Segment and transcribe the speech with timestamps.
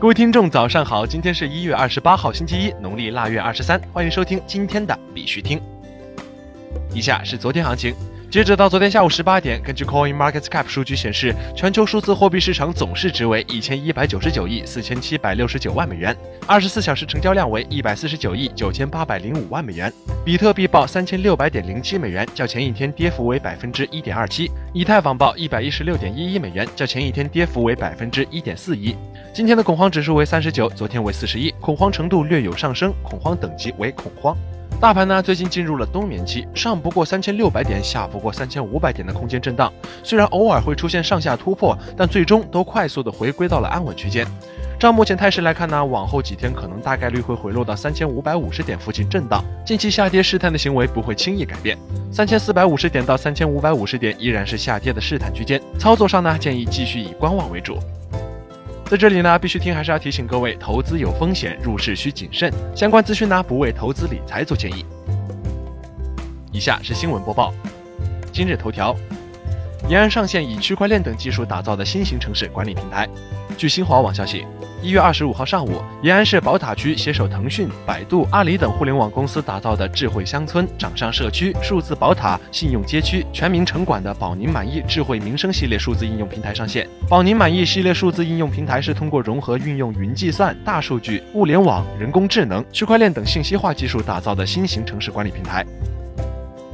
[0.00, 1.06] 各位听众，早上好！
[1.06, 3.80] 今天是一月二十八号，星期一，农历腊月二十三。
[3.92, 5.58] 欢迎收听今天的必须听。
[6.92, 7.94] 以下是昨天行情。
[8.34, 19.92] 截止到昨天下午十八点，根据 Coin Market Cap 数据显示，全球数字货币市场总市值为一千一百九十九亿四千七百六十九万美元，二十四小时成交量为一百四十九亿九千八百零五万美元。
[20.24, 24.50] 比特币报三千六百点零七美元，较前一天跌幅为百分之一点二七。
[24.72, 28.96] 以太坊报一百一十六点一一美元，较前一天跌幅为百分之一点四一。
[29.32, 34.36] 今天的恐慌指数为三十九，昨天为四十一，恐慌程度略有上升，恐慌等级为恐慌。
[34.84, 39.72] 大盘呢，最近进入了冬眠期，上不过三千六百点，下不过三千五百点的空间震荡。
[40.02, 44.26] 虽然偶尔会出现上下突破，但最终都快速的回归到了安稳区间。
[44.78, 49.42] 照目前态势来看呢，往后几天可能大概率会回落到三千五百五十点附近震荡。
[49.64, 51.78] 近期下跌试探的行为不会轻易改变，
[52.12, 55.58] 三千四百五十点到三千五百五十点依然是下跌的试探区间。
[55.78, 57.78] 操作上呢，建议继续以观望为主。
[58.90, 62.52] 在这里呢，必须听还是要提醒各位，投资有风险，入市需谨慎。
[62.76, 64.84] 相关资讯呢，不为投资理财做建议。
[66.52, 67.52] 以下是新闻播报。
[68.30, 68.94] 今日头条：
[69.86, 73.08] 延安上线以区块链等技术打造的新型城市管理平台。
[73.56, 74.46] 据新华网消息。
[74.82, 86.86] 一月二十五号上午，延安市宝塔区携手腾讯、百度、阿里等互联网公司打造的智慧乡村、掌上社区、数字宝塔、信用街区、全民城管的保您满意智慧民生系列数字应用平台上线。
[87.08, 95.64] 保您满意系列数字应用平台是通过融合运用云计算、大数据、物联网、人工智能、区块链等信息化技术打造的新型城市管理平台。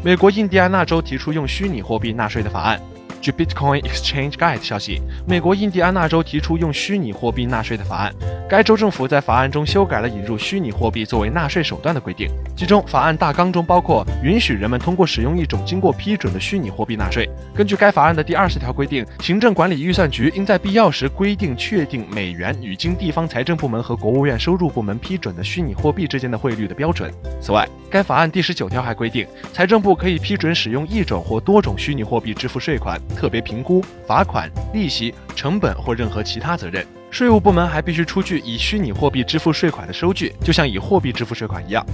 [0.03, 2.81] 美国印第安纳州提出用虚拟货币纳税的法案。
[3.20, 8.39] 据 Bitcoin Exchange Guide 消息，美国印第安纳州提出用虚拟货币纳税的法案。
[8.51, 12.29] 该州政府在法案中修改了引入虚拟货币作为纳税手段的规定。
[12.56, 17.31] 其中，法案大纲中包括允许人们通过使用一种经过批准的虚拟货币纳税。
[17.55, 27.09] 根据该法案的第二十条规定，行政管理预算局应在必要时规定确定美元与经地方财政部门和国务院收入部门批准的虚拟货币之间的汇率的标准。
[27.41, 33.00] 此外，该法案第十九条还规定，财政部可以批准使用一种或多种虚拟货币支付税款。
[33.15, 41.84] 特别评估、罚款、利息、成本或任何其他责任，税务部门还必须出具以虚拟货币支付税款的收据，就像以货币支付税款一样。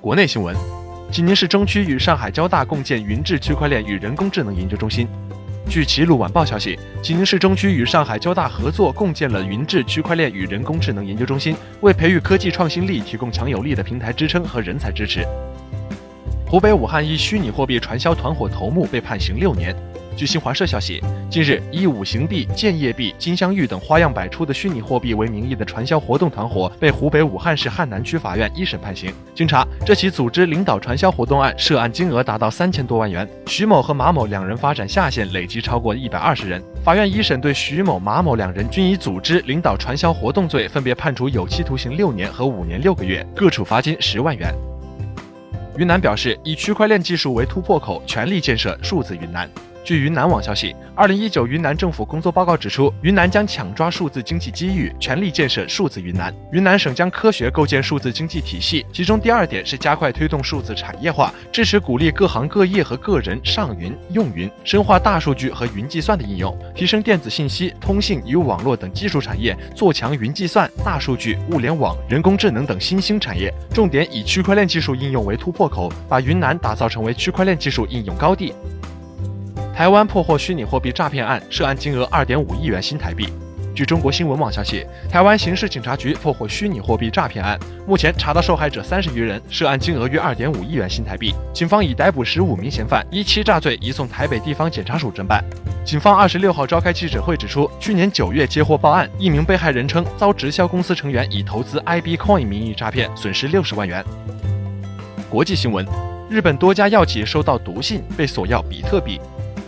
[0.00, 0.56] 国内新闻：
[1.10, 5.08] 济宁市中区与上海交大共建云智区块链与人工智能研究中心。
[5.68, 15.26] 据齐鲁晚报消息，济宁市中区与上海交大合作共建了云智区块链与人工智能研究中心，为培育科技创新力提供强有力的平台支撑和人才支持。
[16.46, 19.74] 湖北武汉一虚拟货币传销团伙头目被判刑六年。
[20.20, 29.10] 据新华社消息，近日以五行币、建业币、金镶玉等花样百出的虚拟货币为名义的传销活动团伙被湖北武汉市汉南区法院一审判刑。
[29.34, 33.26] 经查，这起组织领导传销活动案涉案金额达到三千多万元。
[33.46, 36.62] 徐某和马某两人发展下线，累计超过一百二十人。
[36.84, 44.54] 法院一审对徐某、马某两人均以组织领导传销活动罪分别判处有期徒刑六年和五年六个月，各处罚金十万元。
[45.78, 49.48] 云南表示，以区块链技术为突破口，全力建设数字云南。
[49.82, 56.34] 据云南网消息，二零一九云南政府工作报告指出，云南将抢抓数字经济机遇，全力建设数字云南。
[56.52, 78.52] 云南省将科学构建数字经济体系，其中第二点是加快推动数字产业化，支持鼓励各行各业和个人上云、用云，深化大数据和云计算的应用，提升电子信息、通信与网络等基础产业，做强云计算、大数据、物联网、人工智能等新兴产业，重点以区块链技术应用为突破口，把云南打造成为区块链技术应用高地。
[79.80, 83.26] 台湾破获虚拟货币诈骗案，涉案金额二点五亿元新台币。
[83.74, 91.34] 据中国新闻网消息，台湾刑事警察局破获虚拟货币诈骗案，目前查到受害者三十余人，涉案金额约二点五亿元新台币。
[91.54, 95.42] 警方已逮捕十五名嫌犯，依欺诈罪移送台北地方检察署侦办。
[95.82, 104.04] 警方二十六号召开记者会指出，去年九月接获报案，一名被害人称遭直销公司成员以投资 IB Coin 名义诈骗，损失六十万元。
[105.30, 105.86] 国际新闻：
[106.28, 109.18] 日本多家药企收到毒信，被索要比特币。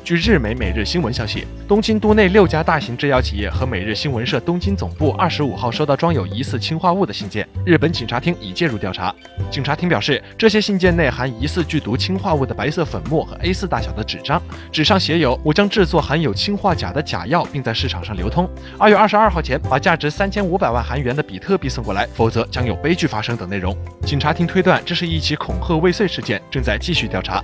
[0.05, 9.15] 据日媒《每日新闻》消息，东京都内六家大型制药企业和每日新闻社东京总部二十五号收到装有疑似氰化物的信件，日本警察厅已介入调查。
[9.49, 14.43] 警察厅表示，这些信件内含疑似剧毒氰化物的白色粉末和 A4 大小的纸张，
[14.73, 18.51] 纸上写有“我将制作含有氰化钾的假药，并在市场上流通。
[18.77, 23.77] 二月二十二号前把价值三千五百万韩元的比特币送过来，否则将有悲剧发生”等内容。
[24.05, 27.41] 警察厅推断，这是一起恐吓未遂事件，正在继续调查。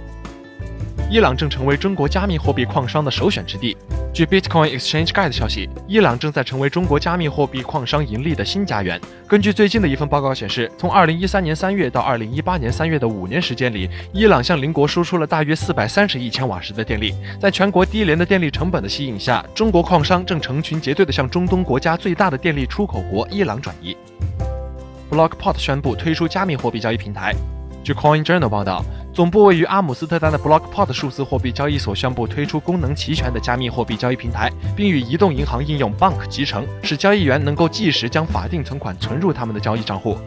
[1.11, 3.75] 伊朗正成为中国加密货币矿商的首选之地。
[4.13, 9.01] 据 Bitcoin Exchange Guide 消息，伊朗正在成为中国加密货币矿商盈利的新家园。
[9.27, 17.15] 根据最近的一份报告显示，从2013年3月到2018年3月的五年时间里，伊朗向邻国输出了大约430亿千瓦时的电力。
[17.41, 23.97] 在全国低廉的电力成本的吸引下，中国矿商正成群结队地向中东国家最大的电力出口国伊朗转移。
[25.11, 27.35] Blockpot 宣布推出加密货币交易平台。
[27.89, 40.19] 据 Coin Journal 报道，总部位于阿姆斯特丹的 Blockport 数字货币交易所宣布推出功能齐全的加密货币交易平台，并与移动银行应用 Bank 集成，使交易员能够即时将法定存款存入他们的交易账户。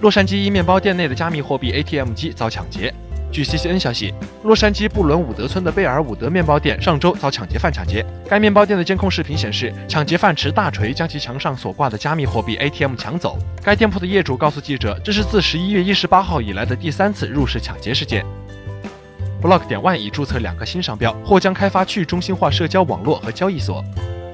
[0.00, 2.94] 洛杉矶一面包店内的加密货币 ATM 机遭抢劫。
[3.30, 8.04] 据 CCN 消息，洛杉矶布伦伍德村的贝尔伍德面包店上周遭抢劫犯抢劫。
[8.28, 13.38] 该面包店的监控视频显示，抢劫犯持大锤将其墙上所挂的加密货币 ATM 抢走。
[13.62, 18.24] 该店铺的业主告诉记者，这是自十一月一十八号以来的第三次入室抢劫事件。
[19.42, 23.84] Block 点 One 已注册两个新商标，或将开发去中心化社交网络和交易所。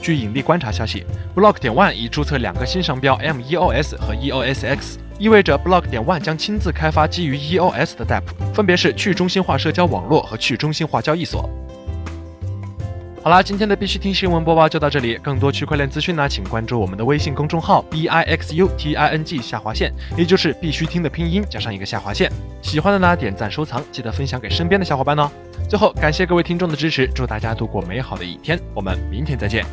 [0.00, 1.04] 据引力观察消息
[1.34, 5.03] ，Block 点 One 已注册两个新商标 MEOS 和 EOSX。
[5.18, 8.22] 意味着 Block 点 One 将亲自开发基于 EOS 的 DApp，
[8.52, 11.48] 分别是去中心化社交网络和去中心化交易所。
[13.22, 15.16] 好啦，今天的必须听新闻播报就到这里。
[15.16, 22.30] 更多区块链资讯呢，请关注我们的微信公众号 b i x u t i n g 下划线，也就是必须听的拼音加上一个下划线。
[22.60, 25.30] 喜欢的呢，点赞收藏，记得分享给身边的小伙伴哦。
[25.70, 29.64] 最后，感谢各位听众的支持，祝大家度过美好的一天，我们明天再见。